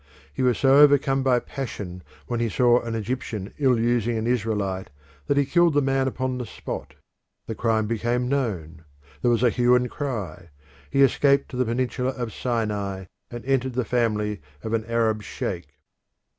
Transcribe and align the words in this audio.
He 0.33 0.41
was 0.41 0.57
so 0.57 0.79
overcome 0.79 1.21
by 1.21 1.37
passion 1.39 2.01
when 2.25 2.39
he 2.39 2.49
saw 2.49 2.81
an 2.81 2.95
Egyptian 2.95 3.53
ill 3.59 3.79
using 3.79 4.17
an 4.17 4.25
Israelite 4.25 4.89
that 5.27 5.37
he 5.37 5.45
killed 5.45 5.75
the 5.75 5.79
man 5.83 6.07
upon 6.07 6.39
the 6.39 6.45
spot. 6.47 6.95
The 7.45 7.53
crime 7.53 7.85
became 7.85 8.27
known: 8.27 8.83
there 9.21 9.29
was 9.29 9.43
a 9.43 9.51
hue 9.51 9.75
and 9.75 9.91
cry; 9.91 10.49
he 10.89 11.03
escaped 11.03 11.49
to 11.49 11.55
the 11.55 11.65
peninsula 11.65 12.13
of 12.17 12.33
Sinai, 12.33 13.05
and 13.29 13.45
entered 13.45 13.73
the 13.73 13.85
family 13.85 14.41
of 14.63 14.73
an 14.73 14.85
Arab 14.85 15.21
sheikh. 15.21 15.67